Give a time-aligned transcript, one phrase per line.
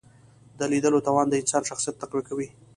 [0.59, 2.47] د لیدلو توان د انسان شخصیت تقویه کوي